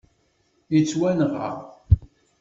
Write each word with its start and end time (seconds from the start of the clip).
Yettwanɣa 0.73 1.49